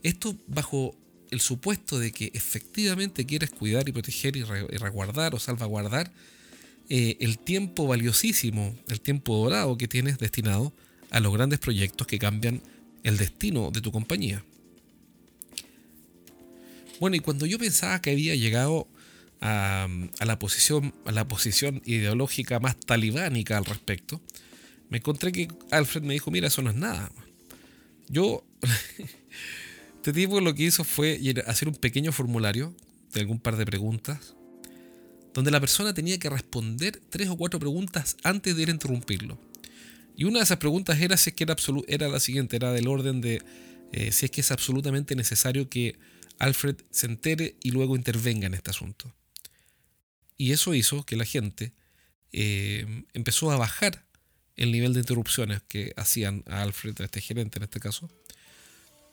Esto 0.04 0.36
bajo 0.48 0.96
el 1.32 1.42
supuesto 1.42 2.00
de 2.00 2.12
que 2.12 2.32
efectivamente 2.34 3.26
quieres 3.26 3.52
cuidar 3.52 3.88
y 3.88 3.92
proteger 3.92 4.38
y, 4.38 4.44
resguardar 4.44 5.36
o 5.36 5.40
salvaguardar 5.40 6.12
eh, 6.90 7.18
el 7.20 7.38
tiempo 7.38 7.88
valiosísimo, 7.88 8.76
el 8.88 9.02
tiempo 9.02 9.36
dorado 9.36 9.78
que 9.78 9.88
tienes 9.88 10.18
destinado 10.20 10.74
a 11.10 11.20
los 11.20 11.34
grandes 11.34 11.60
proyectos 11.60 12.08
que 12.08 12.20
cambian 12.20 12.62
el 13.04 13.18
destino 13.18 13.72
de 13.72 13.82
tu 13.82 13.92
compañía. 13.92 14.44
Bueno, 17.00 17.16
y 17.16 17.20
cuando 17.20 17.46
yo 17.46 17.60
pensaba 17.60 18.02
que 18.02 18.12
había 18.12 18.36
llegado 18.36 18.88
a, 19.42 19.88
la 20.26 20.40
posición, 20.40 20.94
a 21.06 21.12
la 21.12 21.28
posición 21.28 21.82
ideológica 21.86 22.60
más 22.60 22.80
talibánica 22.80 23.58
al 23.58 23.66
respecto, 23.66 24.22
me 24.90 24.98
encontré 24.98 25.32
que 25.32 25.48
Alfred 25.72 26.04
me 26.04 26.14
dijo, 26.14 26.32
mira, 26.32 26.48
eso 26.48 26.62
no 26.62 26.70
es 26.70 26.76
nada. 26.76 27.12
Yo, 28.10 28.46
este 30.08 30.22
tipo 30.22 30.40
lo 30.40 30.56
que 30.56 30.64
hizo 30.64 30.86
fue 30.86 31.20
hacer 31.48 31.68
un 31.68 31.76
pequeño 31.76 32.14
formulario 32.14 32.74
de 33.12 33.20
algún 33.20 33.42
par 33.42 33.58
de 33.58 33.66
preguntas, 33.66 34.36
donde 35.34 35.52
la 35.52 35.60
persona 35.60 35.94
tenía 35.94 36.18
que 36.18 36.30
responder 36.30 37.02
tres 37.10 37.28
o 37.28 37.36
cuatro 37.36 37.60
preguntas 37.60 38.16
antes 38.24 38.56
de 38.56 38.62
ir 38.62 38.70
a 38.70 38.72
interrumpirlo. 38.72 39.38
Y 40.16 40.24
una 40.24 40.40
de 40.40 40.46
esas 40.46 40.60
preguntas 40.60 41.02
era 41.02 41.18
si 41.18 41.32
es 41.32 41.36
que 41.36 41.44
era, 41.44 41.58
era 41.90 42.08
la 42.08 42.22
siguiente, 42.22 42.56
era 42.56 42.72
del 42.72 42.88
orden 42.88 43.20
de 43.20 43.42
eh, 43.92 44.14
si 44.14 44.24
es 44.24 44.32
que 44.32 44.40
es 44.40 44.50
absolutamente 44.50 45.14
necesario 45.14 45.68
que 45.68 46.00
Alfred 46.40 46.78
se 46.90 47.08
entere 47.08 47.58
y 47.62 47.72
luego 47.72 47.98
intervenga 47.98 48.48
en 48.48 48.54
este 48.54 48.70
asunto. 48.70 49.14
Y 50.38 50.54
eso 50.54 50.74
hizo 50.74 51.06
que 51.06 51.18
la 51.18 51.26
gente 51.26 51.74
eh, 52.32 53.04
empezó 53.12 53.52
a 53.52 53.58
bajar 53.58 54.06
el 54.56 54.72
nivel 54.72 54.94
de 54.94 55.02
interrupciones 55.02 55.64
que 55.68 55.92
hacían 55.98 56.46
a 56.48 56.62
Alfred, 56.62 56.96
a 57.02 57.04
este 57.04 57.20
gerente 57.20 57.60
en 57.60 57.64
este 57.64 57.82
caso, 57.82 58.10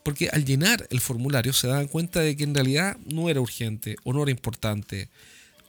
porque 0.05 0.29
al 0.29 0.45
llenar 0.45 0.87
el 0.91 1.01
formulario 1.01 1.53
se 1.53 1.67
daban 1.67 1.89
cuenta 1.89 2.21
de 2.21 2.37
que 2.37 2.45
en 2.45 2.55
realidad 2.55 2.97
no 3.07 3.29
era 3.31 3.41
urgente 3.41 3.97
o 4.05 4.13
no 4.13 4.23
era 4.23 4.31
importante 4.31 5.09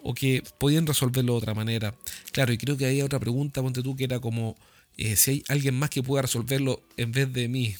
o 0.04 0.13
que 0.13 0.44
podían 0.60 0.86
resolverlo 0.86 1.34
de 1.34 1.38
otra 1.39 1.54
manera. 1.56 1.96
Claro, 2.32 2.54
y 2.54 2.60
creo 2.60 2.77
que 2.77 2.86
había 2.86 3.06
otra 3.06 3.20
pregunta, 3.20 3.63
ponte 3.63 3.82
tú, 3.82 3.96
que 3.96 4.04
era 4.04 4.20
como 4.20 4.56
eh, 4.98 5.15
si 5.15 5.32
hay 5.32 5.44
alguien 5.48 5.74
más 5.74 5.89
que 5.89 6.04
pueda 6.04 6.22
resolverlo 6.22 6.84
en 6.98 7.12
vez 7.12 7.32
de 7.34 7.48
mí. 7.48 7.75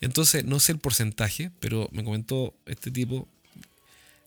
Entonces, 0.00 0.44
no 0.44 0.58
sé 0.58 0.72
el 0.72 0.78
porcentaje, 0.78 1.52
pero 1.60 1.88
me 1.92 2.02
comentó 2.02 2.54
este 2.66 2.90
tipo 2.90 3.28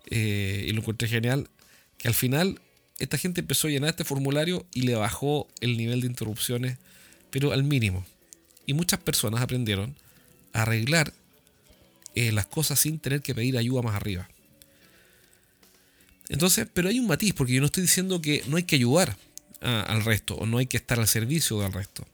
eh, 0.10 0.66
y 0.68 0.72
lo 0.72 0.82
encontré 0.82 1.10
genial, 1.10 1.50
que 1.98 2.08
al 2.08 2.14
final 2.14 2.62
esta 3.00 3.18
gente 3.18 3.42
empezó 3.42 3.68
a 3.68 3.72
llenar 3.72 3.90
este 3.90 4.06
formulario 4.06 4.66
y 4.74 4.84
le 4.84 4.96
bajó 4.96 5.48
el 5.60 5.76
nivel 5.76 6.02
de 6.02 6.08
interrupciones, 6.08 6.78
pero 7.30 7.52
al 7.52 7.64
mínimo. 7.64 8.06
Y 8.68 8.74
muchas 8.74 9.00
personas 9.00 9.42
aprendieron 9.42 9.96
arreglar 10.62 11.14
eh, 12.16 12.32
las 12.32 12.46
cosas 12.46 12.80
sin 12.80 13.00
tener 13.00 13.22
que 13.22 13.36
pedir 13.36 13.58
ayuda 13.58 13.82
más 13.82 13.96
arriba. 13.96 14.28
Entonces, 16.30 16.68
pero 16.74 16.90
hay 16.90 17.00
un 17.00 17.08
matiz, 17.08 17.34
porque 17.34 17.54
yo 17.54 17.60
no 17.60 17.68
estoy 17.68 17.84
diciendo 17.84 18.22
que 18.22 18.44
no 18.48 18.58
hay 18.58 18.64
que 18.64 18.76
ayudar 18.76 19.18
al 19.62 20.04
resto 20.06 20.36
o 20.36 20.46
no 20.46 20.60
hay 20.60 20.68
que 20.68 20.78
estar 20.78 21.00
al 21.00 21.08
servicio 21.08 21.60
del 21.60 21.74
resto. 21.74 22.06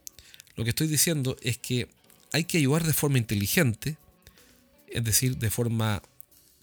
Lo 0.56 0.64
que 0.64 0.70
estoy 0.70 0.88
diciendo 0.88 1.36
es 1.42 1.58
que 1.58 1.90
hay 2.32 2.46
que 2.46 2.58
ayudar 2.58 2.84
de 2.86 2.94
forma 2.94 3.18
inteligente, 3.18 3.98
es 4.88 5.04
decir, 5.04 5.38
de 5.38 5.50
forma 5.50 6.02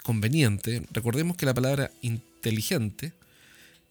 conveniente. 0.03 0.83
Recordemos 0.91 1.37
que 1.37 1.47
la 1.47 1.55
palabra 1.55 1.91
inteligente 2.01 3.13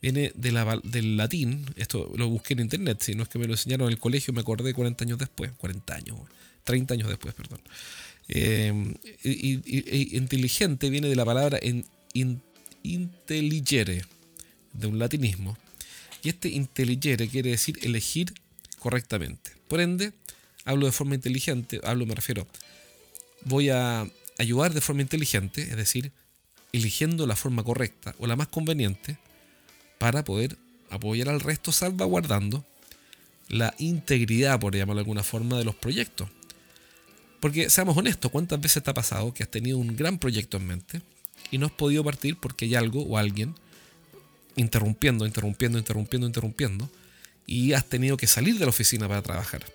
viene 0.02 0.32
del 0.36 1.18
latín, 1.18 1.66
esto 1.76 2.12
lo 2.16 2.30
busqué 2.30 2.54
en 2.54 2.62
internet, 2.62 3.02
si 3.02 3.16
no 3.16 3.24
es 3.24 3.30
que 3.30 3.40
me 3.40 3.48
lo 3.48 3.54
enseñaron 3.54 3.88
en 3.88 3.94
el 3.94 4.00
colegio, 4.00 4.34
me 4.34 4.42
acordé 4.42 4.74
40 4.74 5.04
años 5.04 5.18
después, 5.18 5.52
40 5.58 5.96
años, 5.96 6.18
30 6.68 6.94
años 6.96 7.08
después, 7.08 7.34
perdón. 7.34 7.62
Eh, 8.28 8.94
y, 9.24 10.18
inteligente 10.18 10.90
viene 10.90 11.08
de 11.08 11.16
la 11.16 11.24
palabra 11.24 11.58
en, 11.62 11.86
intelligere, 12.84 14.04
de 14.74 14.88
un 14.88 15.00
latinismo. 15.00 15.58
Y 16.22 16.30
este 16.30 16.50
intelligere 16.50 17.30
quiere 17.30 17.52
decir 17.52 17.80
elegir 17.84 18.34
correctamente. 18.80 19.52
Por 19.70 19.80
ende, 19.80 20.12
hablo 20.66 20.86
de 20.88 20.92
forma 20.92 21.16
inteligente, 21.16 21.80
hablo, 21.84 22.06
me 22.06 22.16
refiero, 22.16 22.46
voy 23.46 23.70
a 23.70 24.06
ayudar 24.38 24.74
de 24.74 24.82
forma 24.82 25.04
inteligente, 25.04 25.62
es 25.62 25.78
decir, 25.78 26.12
eligiendo 26.74 27.26
la 27.28 27.38
forma 27.38 27.64
correcta 27.64 28.14
o 28.20 28.28
la 28.28 28.36
más 28.36 28.50
conveniente 28.50 29.18
para 30.00 30.26
poder 30.26 30.58
apoyar 30.90 31.30
al 31.30 31.40
resto 31.40 31.72
salvaguardando 31.72 32.66
la 33.48 33.74
integridad, 33.78 34.60
por 34.60 34.76
llamarlo 34.76 34.96
de 34.96 35.04
alguna 35.04 35.24
forma, 35.24 35.58
de 35.58 35.64
los 35.64 35.76
proyectos. 35.76 36.30
Porque 37.40 37.70
seamos 37.70 37.96
honestos, 37.98 38.32
¿cuántas 38.32 38.60
veces 38.60 38.84
te 38.84 38.90
ha 38.90 38.94
pasado 38.94 39.34
que 39.34 39.44
has 39.44 39.50
tenido 39.50 39.78
un 39.78 39.96
gran 39.96 40.18
proyecto 40.18 40.58
en 40.58 40.68
mente 40.68 41.02
y 41.52 41.58
no 41.58 41.68
has 41.68 41.72
podido 41.72 42.04
partir 42.04 42.38
porque 42.38 42.66
hay 42.66 42.76
algo 42.76 43.04
o 43.04 43.18
alguien 43.18 43.56
interrumpiendo, 44.56 45.26
interrumpiendo, 45.26 45.78
interrumpiendo, 45.78 46.28
interrumpiendo 46.28 46.90
y 47.46 47.74
has 47.74 47.86
tenido 47.86 48.18
que 48.18 48.28
salir 48.28 48.58
de 48.58 48.66
la 48.66 48.70
oficina 48.70 49.08
para 49.08 49.22
trabajar? 49.22 49.66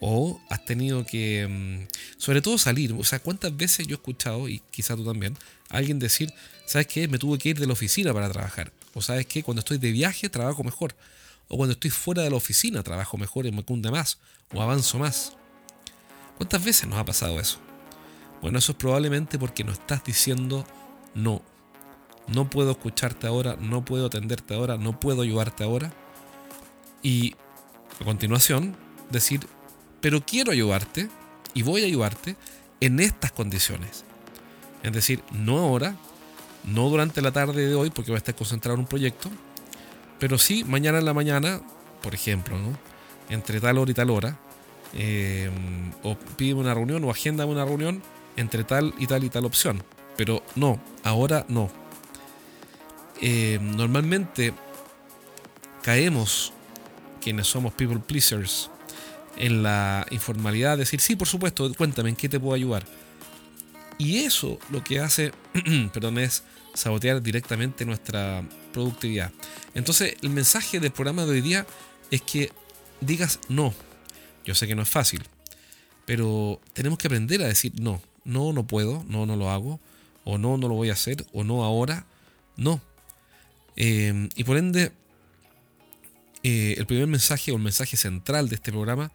O 0.00 0.40
has 0.48 0.64
tenido 0.64 1.04
que, 1.04 1.46
mm, 1.48 2.18
sobre 2.18 2.40
todo 2.40 2.58
salir, 2.58 2.92
o 2.92 3.04
sea, 3.04 3.18
¿cuántas 3.18 3.56
veces 3.56 3.86
yo 3.86 3.94
he 3.94 3.98
escuchado, 3.98 4.48
y 4.48 4.60
quizá 4.70 4.96
tú 4.96 5.04
también, 5.04 5.36
a 5.70 5.78
alguien 5.78 5.98
decir, 5.98 6.32
¿sabes 6.66 6.86
qué? 6.86 7.08
Me 7.08 7.18
tuve 7.18 7.38
que 7.38 7.50
ir 7.50 7.58
de 7.58 7.66
la 7.66 7.72
oficina 7.72 8.12
para 8.12 8.30
trabajar. 8.30 8.72
O 8.94 9.02
sabes 9.02 9.26
qué? 9.26 9.42
Cuando 9.42 9.60
estoy 9.60 9.78
de 9.78 9.90
viaje 9.90 10.28
trabajo 10.28 10.62
mejor. 10.62 10.94
O 11.48 11.56
cuando 11.56 11.72
estoy 11.72 11.90
fuera 11.90 12.22
de 12.22 12.30
la 12.30 12.36
oficina 12.36 12.82
trabajo 12.82 13.18
mejor 13.18 13.46
y 13.46 13.52
me 13.52 13.64
cunde 13.64 13.90
más. 13.90 14.18
O 14.52 14.62
avanzo 14.62 14.98
más. 14.98 15.32
¿Cuántas 16.36 16.64
veces 16.64 16.88
nos 16.88 16.98
ha 16.98 17.04
pasado 17.04 17.38
eso? 17.40 17.58
Bueno, 18.42 18.58
eso 18.58 18.72
es 18.72 18.78
probablemente 18.78 19.38
porque 19.38 19.64
nos 19.64 19.78
estás 19.78 20.04
diciendo 20.04 20.64
no. 21.14 21.42
No 22.26 22.48
puedo 22.48 22.72
escucharte 22.72 23.26
ahora, 23.26 23.56
no 23.60 23.84
puedo 23.84 24.06
atenderte 24.06 24.54
ahora, 24.54 24.76
no 24.76 24.98
puedo 24.98 25.22
ayudarte 25.22 25.64
ahora. 25.64 25.92
Y 27.02 27.34
a 28.00 28.04
continuación 28.04 28.76
decir, 29.10 29.46
pero 30.00 30.24
quiero 30.24 30.52
ayudarte 30.52 31.08
y 31.54 31.62
voy 31.62 31.82
a 31.82 31.86
ayudarte 31.86 32.36
en 32.80 33.00
estas 33.00 33.32
condiciones. 33.32 34.04
Es 34.82 34.92
decir, 34.92 35.22
no 35.32 35.58
ahora, 35.58 35.96
no 36.64 36.88
durante 36.88 37.22
la 37.22 37.32
tarde 37.32 37.66
de 37.66 37.74
hoy 37.74 37.90
porque 37.90 38.10
voy 38.10 38.16
a 38.16 38.18
estar 38.18 38.34
concentrado 38.34 38.74
en 38.74 38.80
un 38.80 38.86
proyecto, 38.86 39.30
pero 40.18 40.38
sí 40.38 40.64
mañana 40.64 40.98
en 40.98 41.04
la 41.04 41.14
mañana, 41.14 41.60
por 42.02 42.14
ejemplo, 42.14 42.58
¿no? 42.58 42.76
entre 43.30 43.60
tal 43.60 43.78
hora 43.78 43.90
y 43.90 43.94
tal 43.94 44.10
hora, 44.10 44.38
eh, 44.94 45.50
o 46.02 46.16
pide 46.36 46.54
una 46.54 46.74
reunión 46.74 47.02
o 47.04 47.10
agenda 47.10 47.46
una 47.46 47.64
reunión 47.64 48.02
entre 48.36 48.64
tal 48.64 48.94
y 48.98 49.06
tal 49.06 49.24
y 49.24 49.28
tal 49.28 49.44
opción. 49.44 49.82
Pero 50.16 50.42
no, 50.54 50.80
ahora 51.02 51.44
no. 51.48 51.70
Eh, 53.20 53.58
normalmente 53.60 54.52
caemos, 55.82 56.52
quienes 57.20 57.46
somos 57.46 57.72
people 57.74 57.98
pleasers, 57.98 58.70
en 59.36 59.62
la 59.62 60.06
informalidad, 60.10 60.72
de 60.72 60.84
decir, 60.84 61.00
sí, 61.00 61.16
por 61.16 61.26
supuesto, 61.26 61.72
cuéntame, 61.74 62.10
¿en 62.10 62.16
qué 62.16 62.28
te 62.28 62.38
puedo 62.38 62.54
ayudar? 62.54 62.84
Y 63.98 64.24
eso 64.24 64.58
lo 64.70 64.82
que 64.82 65.00
hace, 65.00 65.32
perdón, 65.92 66.18
es 66.18 66.44
sabotear 66.74 67.22
directamente 67.22 67.84
nuestra 67.84 68.42
productividad. 68.72 69.32
Entonces, 69.74 70.16
el 70.22 70.30
mensaje 70.30 70.80
del 70.80 70.90
programa 70.90 71.24
de 71.24 71.32
hoy 71.32 71.40
día 71.40 71.66
es 72.10 72.22
que 72.22 72.52
digas 73.00 73.40
no. 73.48 73.74
Yo 74.44 74.54
sé 74.54 74.66
que 74.66 74.74
no 74.74 74.82
es 74.82 74.88
fácil, 74.88 75.22
pero 76.06 76.60
tenemos 76.72 76.98
que 76.98 77.08
aprender 77.08 77.42
a 77.42 77.48
decir 77.48 77.72
no. 77.80 78.02
No, 78.24 78.52
no 78.52 78.66
puedo, 78.66 79.04
no, 79.08 79.26
no 79.26 79.36
lo 79.36 79.50
hago, 79.50 79.80
o 80.24 80.38
no, 80.38 80.56
no 80.56 80.68
lo 80.68 80.74
voy 80.74 80.90
a 80.90 80.94
hacer, 80.94 81.26
o 81.32 81.44
no 81.44 81.64
ahora, 81.64 82.06
no. 82.56 82.80
Em, 83.76 84.30
y 84.34 84.44
por 84.44 84.56
ende, 84.56 84.92
eh, 86.42 86.74
el 86.78 86.86
primer 86.86 87.06
mensaje 87.06 87.52
o 87.52 87.56
el 87.56 87.62
mensaje 87.62 87.96
central 87.96 88.48
de 88.48 88.56
este 88.56 88.72
programa 88.72 89.12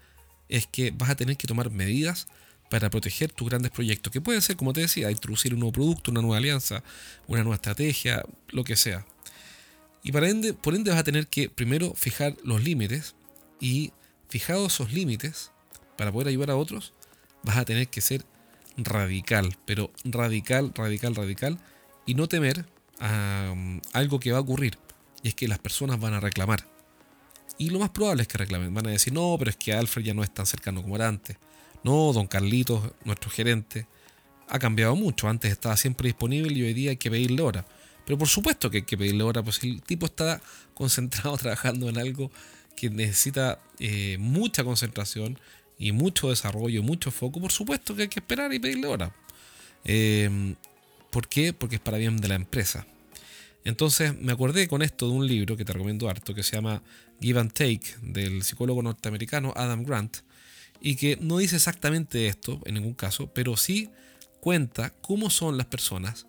es 0.47 0.67
que 0.67 0.91
vas 0.91 1.09
a 1.09 1.15
tener 1.15 1.37
que 1.37 1.47
tomar 1.47 1.71
medidas 1.71 2.27
para 2.69 2.89
proteger 2.89 3.31
tus 3.31 3.49
grandes 3.49 3.71
proyectos, 3.71 4.13
que 4.13 4.21
pueden 4.21 4.41
ser, 4.41 4.55
como 4.55 4.73
te 4.73 4.81
decía, 4.81 5.09
introducir 5.09 5.53
un 5.53 5.61
nuevo 5.61 5.73
producto, 5.73 6.11
una 6.11 6.21
nueva 6.21 6.37
alianza, 6.37 6.83
una 7.27 7.41
nueva 7.41 7.55
estrategia, 7.55 8.23
lo 8.49 8.63
que 8.63 8.75
sea. 8.75 9.05
Y 10.03 10.11
para 10.11 10.29
ende, 10.29 10.53
por 10.53 10.75
ende 10.75 10.91
vas 10.91 10.99
a 10.99 11.03
tener 11.03 11.27
que 11.27 11.49
primero 11.49 11.93
fijar 11.95 12.35
los 12.43 12.63
límites 12.63 13.15
y 13.59 13.91
fijados 14.29 14.73
esos 14.73 14.93
límites 14.93 15.51
para 15.97 16.11
poder 16.11 16.29
ayudar 16.29 16.51
a 16.51 16.55
otros, 16.55 16.93
vas 17.43 17.57
a 17.57 17.65
tener 17.65 17.87
que 17.89 18.01
ser 18.01 18.25
radical, 18.77 19.57
pero 19.65 19.91
radical, 20.05 20.71
radical, 20.73 21.15
radical 21.15 21.59
y 22.05 22.13
no 22.13 22.27
temer 22.27 22.65
a 22.99 23.51
um, 23.51 23.81
algo 23.93 24.19
que 24.19 24.31
va 24.31 24.37
a 24.37 24.41
ocurrir 24.41 24.77
y 25.23 25.29
es 25.29 25.35
que 25.35 25.47
las 25.47 25.59
personas 25.59 25.99
van 25.99 26.13
a 26.13 26.19
reclamar. 26.19 26.65
Y 27.57 27.71
lo 27.71 27.79
más 27.79 27.89
probable 27.89 28.21
es 28.21 28.27
que 28.27 28.37
reclamen, 28.37 28.73
van 28.73 28.87
a 28.87 28.91
decir, 28.91 29.11
no, 29.11 29.35
pero 29.37 29.51
es 29.51 29.57
que 29.57 29.73
Alfred 29.73 30.05
ya 30.05 30.13
no 30.13 30.23
es 30.23 30.33
tan 30.33 30.45
cercano 30.45 30.81
como 30.81 30.95
era 30.95 31.07
antes 31.07 31.35
no, 31.83 32.11
don 32.13 32.27
Carlitos, 32.27 32.91
nuestro 33.05 33.29
gerente, 33.29 33.87
ha 34.47 34.59
cambiado 34.59 34.95
mucho. 34.95 35.27
Antes 35.29 35.51
estaba 35.51 35.77
siempre 35.77 36.07
disponible 36.07 36.53
y 36.53 36.63
hoy 36.63 36.73
día 36.73 36.91
hay 36.91 36.97
que 36.97 37.09
pedirle 37.09 37.41
hora. 37.41 37.65
Pero 38.05 38.17
por 38.17 38.27
supuesto 38.27 38.69
que 38.69 38.77
hay 38.77 38.83
que 38.83 38.97
pedirle 38.97 39.23
hora, 39.23 39.43
pues 39.43 39.63
el 39.63 39.81
tipo 39.81 40.07
está 40.07 40.41
concentrado 40.73 41.37
trabajando 41.37 41.89
en 41.89 41.97
algo 41.97 42.31
que 42.79 42.89
necesita 42.89 43.59
eh, 43.79 44.17
mucha 44.19 44.63
concentración 44.63 45.39
y 45.77 45.91
mucho 45.91 46.29
desarrollo, 46.29 46.83
mucho 46.83 47.11
foco. 47.11 47.39
Por 47.39 47.51
supuesto 47.51 47.95
que 47.95 48.03
hay 48.03 48.07
que 48.07 48.19
esperar 48.19 48.53
y 48.53 48.59
pedirle 48.59 48.87
hora. 48.87 49.13
Em, 49.83 50.55
¿Por 51.11 51.27
qué? 51.27 51.53
Porque 51.53 51.75
es 51.75 51.81
para 51.81 51.97
bien 51.97 52.17
de 52.17 52.27
la 52.27 52.35
empresa. 52.35 52.85
Entonces 53.63 54.17
me 54.17 54.31
acordé 54.31 54.67
con 54.67 54.81
esto 54.81 55.07
de 55.07 55.13
un 55.13 55.27
libro 55.27 55.57
que 55.57 55.65
te 55.65 55.73
recomiendo 55.73 56.09
harto 56.09 56.33
que 56.33 56.43
se 56.43 56.55
llama 56.55 56.81
Give 57.19 57.39
and 57.39 57.51
Take 57.51 57.95
del 58.01 58.43
psicólogo 58.43 58.81
norteamericano 58.81 59.53
Adam 59.55 59.83
Grant 59.83 60.17
y 60.81 60.95
que 60.95 61.17
no 61.19 61.37
dice 61.39 61.57
exactamente 61.57 62.27
esto 62.27 62.61
en 62.65 62.75
ningún 62.75 62.93
caso, 62.93 63.27
pero 63.33 63.57
sí 63.57 63.89
cuenta 64.39 64.91
cómo 65.01 65.29
son 65.29 65.57
las 65.57 65.65
personas 65.65 66.25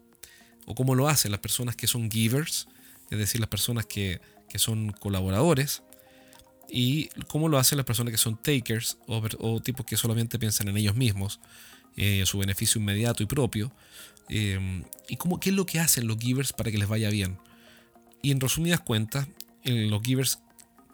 o 0.67 0.75
cómo 0.75 0.95
lo 0.95 1.09
hacen 1.09 1.31
las 1.31 1.41
personas 1.41 1.77
que 1.77 1.87
son 1.87 2.11
givers, 2.11 2.69
es 3.11 3.19
decir, 3.19 3.41
las 3.41 3.51
personas 3.51 3.87
que, 3.87 4.21
son 4.57 4.91
colaboradores, 4.91 5.85
y 6.71 7.09
cómo 7.29 7.49
lo 7.49 7.59
hacen 7.59 7.77
las 7.77 7.87
personas 7.87 8.13
que 8.13 8.19
son 8.19 8.37
takers 8.37 8.99
o, 9.07 9.61
tipos 9.61 9.85
que 9.87 9.97
solamente 9.97 10.39
piensan 10.39 10.69
en 10.69 10.77
ellos 10.77 10.95
mismos, 10.95 11.41
eh, 11.97 12.23
su 12.27 12.39
beneficio 12.39 12.81
inmediato 12.81 13.23
y 13.23 13.27
propio, 13.27 13.73
eh, 14.29 14.85
y 15.09 15.17
cómo, 15.17 15.41
qué 15.41 15.51
es 15.51 15.57
lo 15.57 15.67
que 15.67 15.81
hacen 15.81 16.07
los 16.07 16.19
givers 16.19 16.53
para 16.53 16.71
que 16.71 16.79
les 16.79 16.89
vaya 16.89 17.11
bien. 17.11 17.39
Y 18.23 18.31
en 18.31 18.41
resumidas 18.41 18.81
cuentas, 18.81 19.29
en 19.65 19.91
los 19.91 20.03
givers 20.03 20.39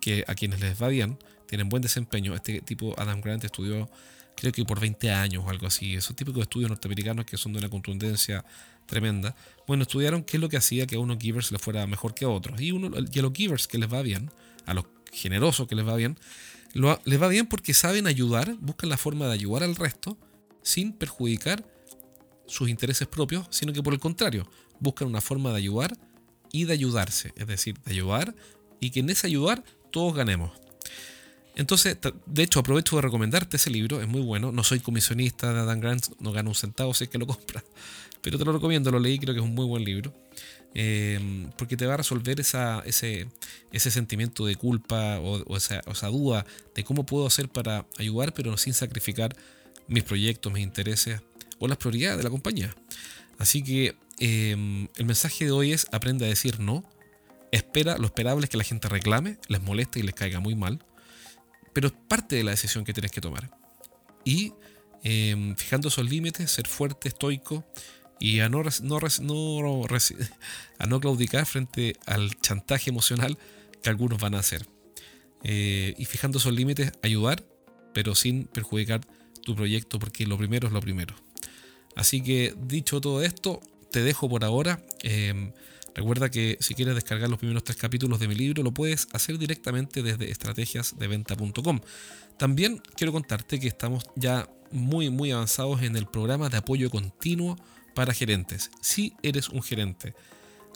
que 0.01 0.25
a 0.27 0.35
quienes 0.35 0.61
les 0.61 0.81
va 0.81 0.89
bien, 0.89 1.19
tienen 1.47 1.69
buen 1.69 1.83
desempeño. 1.83 2.35
Este 2.35 2.61
tipo, 2.61 2.95
Adam 2.99 3.21
Grant, 3.21 3.45
estudió 3.45 3.91
creo 4.37 4.53
que 4.53 4.65
por 4.65 4.79
20 4.79 5.11
años 5.11 5.45
o 5.45 5.51
algo 5.51 5.67
así. 5.67 5.95
Esos 5.95 6.15
típicos 6.15 6.43
estudios 6.43 6.71
norteamericanos 6.71 7.25
que 7.25 7.37
son 7.37 7.53
de 7.53 7.59
una 7.59 7.69
contundencia 7.69 8.45
tremenda. 8.87 9.35
Bueno, 9.67 9.83
estudiaron 9.83 10.23
qué 10.23 10.37
es 10.37 10.41
lo 10.41 10.49
que 10.49 10.57
hacía 10.57 10.87
que 10.87 10.97
a 10.97 11.01
unos 11.01 11.19
givers 11.19 11.51
les 11.51 11.61
fuera 11.61 11.87
mejor 11.87 12.15
que 12.15 12.25
a 12.25 12.29
otros. 12.29 12.61
Y, 12.61 12.71
uno, 12.71 12.97
a 12.97 13.01
los 13.01 13.33
givers 13.33 13.67
que 13.67 13.79
les 13.79 13.93
va 13.93 14.03
bien, 14.03 14.31
a 14.67 14.75
los 14.75 14.85
generosos 15.17 15.67
que 15.67 15.75
les 15.75 15.87
va 15.87 15.97
bien, 15.97 16.19
les 17.05 17.23
va 17.23 17.29
bien 17.29 17.47
porque 17.47 17.75
saben 17.75 18.07
ayudar, 18.07 18.55
buscan 18.61 18.91
la 18.91 18.97
forma 18.97 19.27
de 19.27 19.33
ayudar 19.33 19.63
al 19.63 19.77
resto 19.77 20.19
sin 20.63 20.93
perjudicar 20.93 21.65
sus 22.47 22.69
intereses 22.69 23.09
propios, 23.09 23.47
sino 23.51 23.73
que 23.73 23.83
por 23.83 23.95
el 23.95 24.01
contrario, 24.01 24.49
buscan 24.79 25.09
una 25.09 25.21
forma 25.21 25.51
de 25.51 25.57
ayudar 25.57 25.97
y 26.53 26.65
de 26.65 26.73
ayudarse. 26.75 27.33
Es 27.37 27.47
decir, 27.47 27.79
de 27.85 27.93
ayudar 27.93 28.35
y 28.79 28.91
que 28.91 29.01
en 29.01 29.11
ese 29.11 29.27
ayudar 29.27 29.65
todos 29.91 30.15
ganemos. 30.15 30.53
Entonces, 31.55 31.97
de 32.27 32.43
hecho, 32.43 32.61
aprovecho 32.61 32.97
de 32.97 33.03
recomendarte 33.03 33.57
ese 33.57 33.71
libro, 33.71 34.03
es 34.03 34.09
muy 34.09 34.21
bueno. 34.21 34.53
No 34.53 34.63
soy 34.63 34.81
comisionista 34.81 35.53
de 35.55 35.65
Dan 35.65 35.81
Grant, 35.81 36.09
no 36.21 36.31
gano 36.33 36.51
un 36.51 36.55
centavo 36.55 36.93
si 36.93 37.05
es 37.05 37.11
que 37.11 37.19
lo 37.19 37.27
compras, 37.27 37.65
pero 38.21 38.39
te 38.39 38.45
lo 38.45 38.53
recomiendo, 38.53 38.91
lo 38.91 39.01
leí, 39.01 39.19
creo 39.19 39.35
que 39.35 39.41
es 39.41 39.47
un 39.47 39.55
muy 39.55 39.65
buen 39.65 39.83
libro. 39.83 40.13
Eh, 40.79 41.49
porque 41.57 41.77
te 41.77 41.87
va 41.87 41.95
a 41.95 41.97
resolver 41.97 42.39
ese, 42.39 43.27
ese 43.73 43.91
sentimiento 43.91 44.45
de 44.45 44.57
culpa 44.57 45.19
o, 45.21 45.57
esa, 45.57 46.09
duda 46.09 46.45
de 46.75 46.85
cómo 46.85 47.07
puedo 47.07 47.27
hacer 47.27 47.49
para 47.49 47.87
ayudar, 47.97 48.35
pero 48.35 48.59
sin 48.59 48.75
sacrificar 48.75 49.35
mis 49.89 50.05
proyectos, 50.05 50.53
mis 50.53 50.63
intereses 50.63 51.23
o 51.59 51.67
las 51.67 51.79
prioridades 51.79 52.19
de 52.19 52.25
la 52.25 52.31
compañía. 52.31 52.75
Así 53.39 53.63
que 53.63 53.97
eh, 54.19 54.89
el 54.97 55.07
mensaje 55.07 55.47
de 55.47 55.51
hoy 55.51 55.73
es 55.73 55.87
aprende 55.93 56.27
a 56.27 56.29
decir 56.29 56.61
no. 56.61 56.85
Espera, 57.53 57.97
lo 57.97 58.07
esperable 58.07 58.45
es 58.45 58.51
que 58.51 58.59
la 58.59 58.65
gente 58.65 58.89
reclame, 58.89 59.39
les 59.49 59.63
moleste 59.63 60.01
y 60.01 60.03
les 60.03 60.15
caiga 60.15 60.41
muy 60.41 60.55
mal 60.55 60.85
pero 61.77 61.89
es 61.89 61.95
parte 62.09 62.37
de 62.37 62.43
la 62.43 62.53
decisión 62.53 62.87
que 62.87 62.95
tienes 62.95 63.13
que 63.13 63.21
tomar. 63.21 63.51
Y 64.25 64.55
em, 65.03 65.55
fijando 65.57 65.89
esos 65.89 66.09
límites, 66.09 66.51
ser 66.51 66.67
fuerte, 66.67 67.09
estoico 67.09 67.67
y 68.19 68.41
a 68.41 68.49
no, 68.49 68.63
no, 68.63 69.01
no, 69.21 69.85
a 70.79 70.87
no 70.87 71.01
claudicar 71.01 71.47
frente 71.47 71.97
al 72.07 72.31
chantaje 72.41 72.91
emocional 72.91 73.39
que 73.83 73.91
algunos 73.91 74.21
van 74.21 74.35
a 74.35 74.39
hacer. 74.39 74.67
Eh, 75.43 75.95
y 75.99 76.05
fijando 76.07 76.39
esos 76.39 76.53
límites, 76.53 76.93
ayudar, 77.03 77.45
pero 77.93 78.15
sin 78.15 78.45
perjudicar 78.45 79.01
tu 79.43 79.55
proyecto, 79.55 79.99
porque 79.99 80.27
lo 80.27 80.39
primero 80.39 80.67
es 80.67 80.73
lo 80.73 80.81
primero. 80.81 81.15
Así 81.95 82.21
que 82.21 82.55
dicho 82.59 83.01
todo 83.01 83.23
esto, 83.23 83.61
te 83.93 84.03
dejo 84.03 84.29
por 84.29 84.45
ahora. 84.45 84.83
Em, 85.03 85.53
Recuerda 85.97 86.31
que 86.31 86.59
si 86.61 86.75
quieres 86.75 86.95
descargar 86.95 87.31
los 87.31 87.39
primeros 87.39 87.65
tres 87.65 87.79
capítulos 87.79 88.21
de 88.21 88.29
mi 88.29 88.35
libro, 88.35 88.63
lo 88.63 88.71
puedes 88.71 89.09
hacer 89.15 89.39
directamente 89.39 90.03
desde 90.03 90.31
estrategiasdeventa.com. 90.31 91.81
También 92.37 92.83
quiero 92.97 93.15
contarte 93.15 93.59
que 93.59 93.67
estamos 93.67 94.05
ya 94.15 94.47
muy, 94.71 95.09
muy 95.09 95.31
avanzados 95.31 95.81
en 95.81 95.97
el 95.97 96.05
programa 96.05 96.51
de 96.51 96.59
apoyo 96.59 96.91
continuo 96.91 97.57
para 97.97 98.13
gerentes. 98.13 98.71
Si 98.83 99.15
eres 99.23 99.49
un 99.49 99.63
gerente 99.63 100.15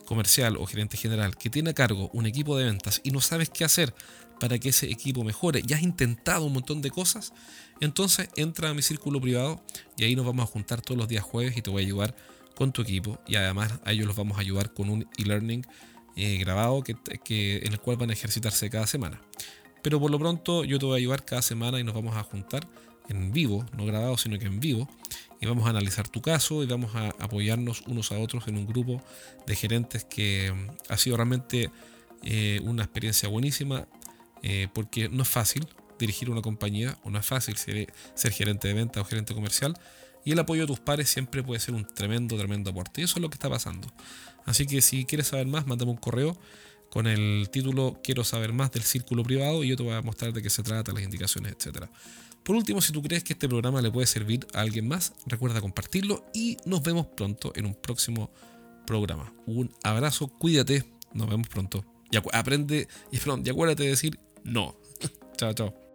comercial 0.07 0.57
o 0.57 0.65
gerente 0.65 0.97
general 0.97 1.37
que 1.37 1.50
tiene 1.50 1.71
a 1.71 1.75
cargo 1.75 2.09
un 2.15 2.25
equipo 2.25 2.57
de 2.57 2.65
ventas 2.65 3.03
y 3.05 3.11
no 3.11 3.21
sabes 3.21 3.50
qué 3.50 3.62
hacer 3.62 3.95
para 4.41 4.59
que 4.59 4.71
ese 4.71 4.91
equipo 4.91 5.23
mejore, 5.23 5.61
ya 5.62 5.77
has 5.77 5.83
intentado 5.83 6.47
un 6.47 6.55
montón 6.55 6.81
de 6.81 6.91
cosas, 6.91 7.35
entonces 7.79 8.31
entra 8.37 8.71
a 8.71 8.75
mi 8.75 8.81
círculo 8.81 9.21
privado 9.21 9.62
y 9.99 10.05
ahí 10.05 10.17
nos 10.17 10.25
vamos 10.25 10.45
a 10.45 10.47
juntar 10.50 10.81
todos 10.81 10.97
los 10.97 11.09
días 11.09 11.23
jueves 11.23 11.59
y 11.59 11.61
te 11.61 11.69
voy 11.69 11.83
a 11.83 11.87
ayudar 11.87 12.17
con 12.57 12.73
tu 12.73 12.81
equipo 12.81 13.21
y 13.29 13.37
además 13.37 13.75
a 13.85 13.93
ellos 13.93 14.07
los 14.07 14.17
vamos 14.17 14.39
a 14.39 14.41
ayudar 14.41 14.73
con 14.73 14.89
un 14.89 15.07
e-learning 15.19 15.67
eh, 16.17 16.39
grabado 16.39 16.83
que, 16.83 16.97
en 17.62 17.73
el 17.73 17.81
cual 17.81 17.99
van 17.99 18.09
a 18.09 18.15
ejercitarse 18.15 18.71
cada 18.71 18.87
semana. 18.87 19.21
Pero 19.83 20.00
por 20.00 20.11
lo 20.11 20.19
pronto 20.19 20.65
yo 20.65 20.79
te 20.79 20.87
voy 20.87 20.95
a 20.95 20.97
ayudar 20.97 21.27
cada 21.27 21.43
semana 21.43 21.79
y 21.79 21.85
nos 21.85 21.95
vamos 21.95 22.17
a 22.17 22.23
juntar 22.23 22.67
en 23.11 23.31
vivo, 23.31 23.67
no 23.77 23.85
grabado, 23.85 24.17
sino 24.17 24.39
que 24.39 24.47
en 24.47 24.59
vivo, 24.59 24.89
y 25.41 25.47
vamos 25.47 25.67
a 25.67 25.71
analizar 25.71 26.09
tu 26.09 26.21
caso 26.21 26.63
y 26.63 26.67
vamos 26.67 26.95
a 26.95 27.09
apoyarnos 27.19 27.83
unos 27.87 28.13
a 28.13 28.19
otros 28.19 28.47
en 28.47 28.57
un 28.59 28.67
grupo 28.67 29.03
de 29.47 29.57
gerentes 29.57 30.05
que 30.05 30.53
mm, 30.53 30.93
ha 30.93 30.97
sido 30.99 31.17
realmente 31.17 31.71
eh, 32.23 32.61
una 32.63 32.83
experiencia 32.83 33.29
buenísima, 33.29 33.89
eh, 34.43 34.69
porque 34.75 35.09
no 35.09 35.23
es 35.23 35.29
fácil 35.29 35.67
dirigir 35.99 36.31
una 36.31 36.43
compañía, 36.43 36.99
o 37.05 37.11
no 37.11 37.19
es 37.19 37.27
fácil 37.27 37.57
ser, 37.57 37.93
gerente 38.33 38.69
de 38.69 38.75
venta 38.75 39.01
o 39.01 39.05
gerente 39.05 39.35
comercial, 39.35 39.79
y 40.25 40.33
el 40.33 40.39
apoyo 40.39 40.63
de 40.63 40.67
tus 40.67 40.81
pares 40.81 41.09
siempre 41.09 41.43
puede 41.43 41.61
ser 41.61 41.75
un 41.75 41.87
tremendo, 41.87 42.37
tremendo 42.37 42.71
aporte. 42.71 43.01
Y 43.01 43.05
eso 43.05 43.15
es 43.17 43.23
lo 43.23 43.31
que 43.31 43.35
está 43.35 43.49
pasando. 43.49 43.89
Así 44.45 44.67
que 44.67 44.83
si 44.83 45.07
quieres 45.07 45.29
saber 45.29 45.47
más, 45.47 45.67
mándame 45.67 45.91
un 45.91 45.97
correo 45.97 46.37
con 46.91 47.07
el 47.07 47.49
título 47.51 47.99
Quiero 48.03 48.25
saber 48.25 48.53
más 48.53 48.71
del 48.73 48.83
círculo 48.83 49.23
privado 49.23 49.65
y 49.65 49.69
yo 49.69 49.77
te 49.77 49.83
voy 49.83 49.95
a 49.95 50.03
mostrar 50.03 50.33
de 50.33 50.43
qué 50.43 50.51
se 50.51 50.63
trata, 50.63 50.93
las 50.93 51.03
indicaciones, 51.03 51.53
etc. 51.53 51.87
Por 52.43 52.57
último, 52.57 52.81
si 52.81 52.93
tú 52.93 53.03
crees 53.03 53.23
que 53.23 53.35
este 53.35 53.49
programa 53.49 53.83
le 53.83 53.91
puede 53.91 54.07
servir 54.07 54.47
a 54.55 54.61
alguien 54.61 54.89
más, 54.89 55.13
recuerda 55.27 55.61
compartirlo 55.61 56.25
y 56.35 56.57
nos 56.65 56.83
vemos 56.83 57.07
pronto 57.07 57.53
en 57.55 57.67
un 57.67 57.75
próximo 57.75 58.31
programa. 58.87 59.33
Un 59.47 59.73
abrazo, 59.83 60.29
cuídate, 60.29 60.85
nos 61.13 61.29
vemos 61.29 61.49
pronto. 61.49 61.85
Y 62.11 62.17
aprende 62.33 62.89
y, 63.13 63.17
y 63.19 63.50
acuérdate 63.50 63.85
de 63.85 63.91
decir 63.91 64.19
no. 64.43 64.76
chao, 65.37 65.53
chao. 65.53 65.90